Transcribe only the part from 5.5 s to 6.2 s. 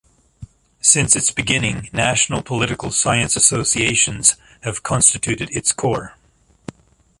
its core.